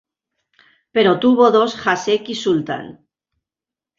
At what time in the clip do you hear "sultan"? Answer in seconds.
2.43-2.85